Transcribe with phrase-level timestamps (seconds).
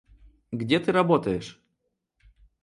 [0.51, 1.61] Где ты работаешь?